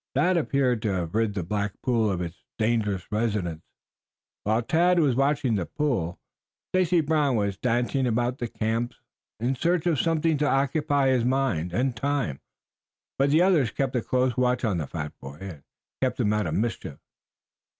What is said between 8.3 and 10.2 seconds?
the camp in search of